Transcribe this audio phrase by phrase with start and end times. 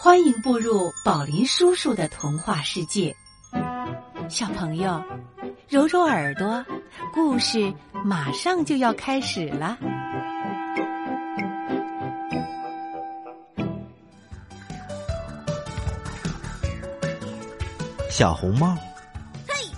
[0.00, 3.12] 欢迎步入宝林叔叔的童话世界，
[4.28, 5.02] 小朋友，
[5.68, 6.64] 揉揉耳朵，
[7.12, 7.74] 故事
[8.04, 9.76] 马上就要开始了。
[18.08, 18.78] 小红帽，
[19.48, 19.68] 嘿！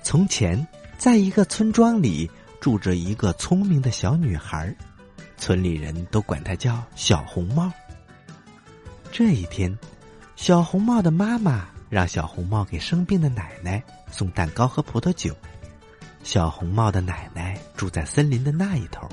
[0.00, 0.64] 从前，
[0.96, 2.30] 在一个村庄里，
[2.60, 4.72] 住着一个聪明的小女孩，
[5.36, 7.68] 村里人都管她叫小红帽。
[9.18, 9.74] 这一天，
[10.36, 15.34] 小红帽的妈妈让小红帽给生病的奶奶送蛋糕和葡萄酒。
[16.22, 19.08] 小红帽的奶奶住在森林的那一头，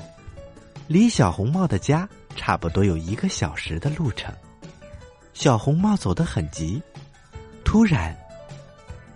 [0.86, 4.30] 离小红帽的家差不多有一个小时的路程。
[5.32, 6.82] 小红帽走得很急，
[7.64, 8.14] 突然，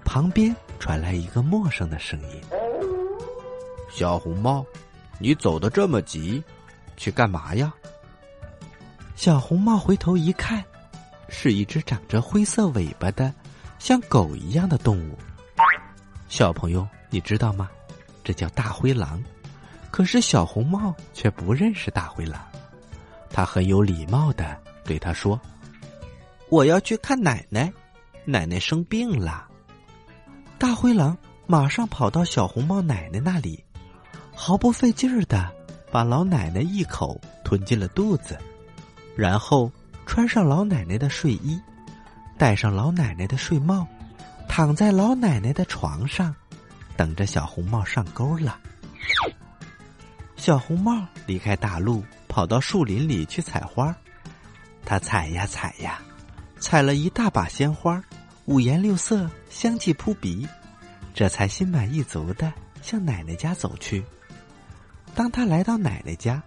[0.07, 2.41] 旁边传来一个陌生的声音
[3.93, 4.65] ：“小红帽，
[5.19, 6.43] 你走得这么急，
[6.97, 7.71] 去干嘛呀？”
[9.15, 10.65] 小红帽回头一看。
[11.29, 13.33] 是一只长着灰色尾巴的，
[13.79, 15.19] 像狗一样的动物。
[16.29, 17.71] 小朋友，你知道吗？
[18.25, 19.23] 这叫大灰狼。
[19.91, 22.41] 可是小红帽却不认识大灰狼。
[23.31, 25.41] 他很有礼貌的对他说
[26.51, 27.73] ：“我要去看奶奶，
[28.25, 29.47] 奶奶生病了。”
[30.59, 31.17] 大灰狼
[31.47, 33.65] 马上跑到小红帽奶奶那里，
[34.35, 35.51] 毫不费劲儿的
[35.91, 38.39] 把老奶奶一口吞进了肚子，
[39.17, 39.71] 然后。
[40.09, 41.61] 穿上老奶奶的睡衣，
[42.39, 43.87] 戴上老奶奶的睡帽，
[44.49, 46.35] 躺在老奶奶的床上，
[46.97, 48.59] 等着小红帽上钩了。
[50.35, 53.95] 小红帽离开大路，跑到树林里去采花。
[54.85, 56.01] 他采呀采呀，
[56.59, 58.03] 采了一大把鲜花，
[58.47, 60.49] 五颜六色，香气扑鼻。
[61.15, 62.51] 这才心满意足的
[62.81, 64.03] 向奶奶家走去。
[65.15, 66.43] 当他来到奶奶家，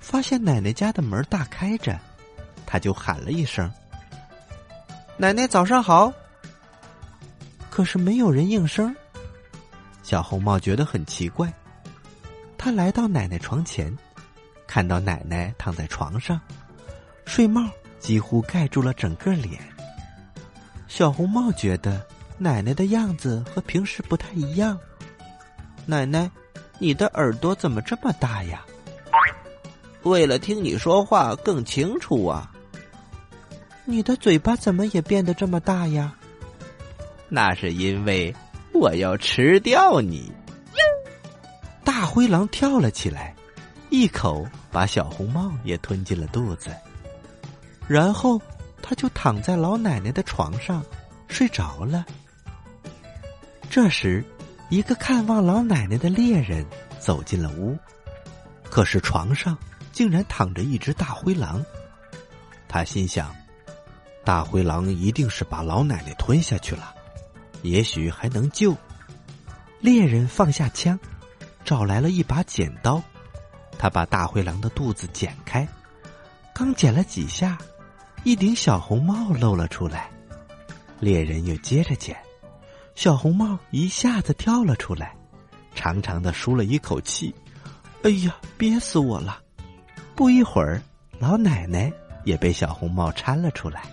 [0.00, 2.00] 发现奶奶家的门大开着。
[2.70, 3.72] 他就喊了一声
[5.16, 6.12] ：“奶奶，早上好。”
[7.70, 8.94] 可是没有人应声。
[10.02, 11.50] 小红帽觉得很奇怪，
[12.58, 13.96] 他来到奶奶床前，
[14.66, 16.38] 看到奶奶躺在床上，
[17.24, 17.66] 睡帽
[17.98, 19.58] 几乎盖住了整个脸。
[20.88, 22.06] 小红帽觉得
[22.36, 24.78] 奶奶的样子和平时不太一样。
[25.86, 26.30] 奶奶，
[26.78, 28.62] 你的耳朵怎么这么大呀？
[30.02, 32.52] 为了听你说话更清楚啊。
[33.90, 36.14] 你的嘴巴怎么也变得这么大呀？
[37.30, 38.36] 那是因为
[38.74, 40.30] 我要吃掉你。
[41.82, 43.34] 大灰狼跳了起来，
[43.88, 46.70] 一口把小红帽也吞进了肚子，
[47.86, 48.38] 然后
[48.82, 50.84] 他就躺在老奶奶的床上
[51.26, 52.04] 睡着了。
[53.70, 54.22] 这时，
[54.68, 56.62] 一个看望老奶奶的猎人
[57.00, 57.74] 走进了屋，
[58.68, 59.56] 可是床上
[59.92, 61.64] 竟然躺着一只大灰狼，
[62.68, 63.34] 他心想。
[64.28, 66.94] 大灰狼一定是把老奶奶吞下去了，
[67.62, 68.76] 也许还能救。
[69.80, 71.00] 猎人放下枪，
[71.64, 73.02] 找来了一把剪刀，
[73.78, 75.66] 他把大灰狼的肚子剪开。
[76.52, 77.56] 刚剪了几下，
[78.22, 80.10] 一顶小红帽露了出来。
[81.00, 82.14] 猎人又接着剪，
[82.94, 85.16] 小红帽一下子跳了出来，
[85.74, 87.34] 长长的舒了一口气。
[88.02, 89.40] 哎呀，憋死我了！
[90.14, 90.82] 不一会儿，
[91.18, 91.90] 老奶奶
[92.26, 93.84] 也被小红帽搀了出来。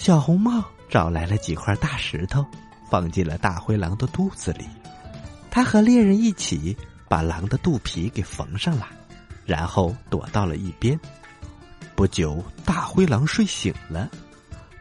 [0.00, 2.42] 小红帽找来了几块大石头，
[2.88, 4.66] 放进了大灰狼的肚子里。
[5.50, 6.74] 他和猎人一起
[7.06, 8.88] 把狼的肚皮给缝上了，
[9.44, 10.98] 然后躲到了一边。
[11.94, 14.08] 不久，大灰狼睡醒了，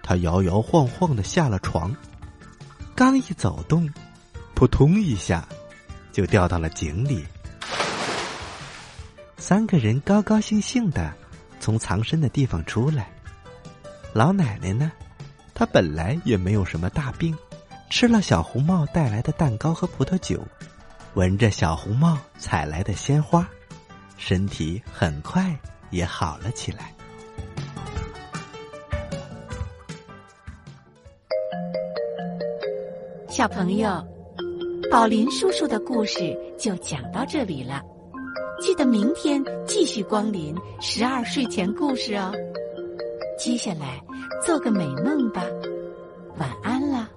[0.02, 1.94] 他摇摇晃晃的下了床，
[2.96, 3.92] 刚一走动，
[4.56, 5.46] 扑通一下，
[6.14, 7.26] 就掉到了井里。
[9.36, 11.14] 三个人高高兴兴的
[11.60, 13.12] 从藏身的地方出来。
[14.14, 14.90] 老奶奶呢？
[15.60, 17.38] 他本来也没有什么大病，
[17.90, 20.42] 吃了小红帽带来的蛋糕和葡萄酒，
[21.16, 23.46] 闻着小红帽采来的鲜花，
[24.16, 25.54] 身体很快
[25.90, 26.96] 也好了起来。
[33.28, 34.02] 小朋友，
[34.90, 37.84] 宝林叔叔的故事就讲到这里了，
[38.62, 42.32] 记得明天继续光临十二睡前故事哦。
[43.38, 44.02] 接下来。
[44.46, 45.44] 做个美梦吧，
[46.38, 47.08] 晚安了。